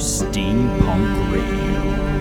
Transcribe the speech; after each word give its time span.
Steampunk 0.00 1.30
Radio, 1.30 2.19